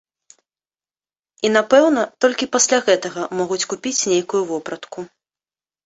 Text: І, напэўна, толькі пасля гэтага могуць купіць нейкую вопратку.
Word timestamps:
І, 0.35 1.47
напэўна, 1.59 2.01
толькі 2.27 2.49
пасля 2.55 2.77
гэтага 2.91 3.21
могуць 3.43 3.63
купіць 3.71 3.97
нейкую 4.17 4.43
вопратку. 4.53 4.99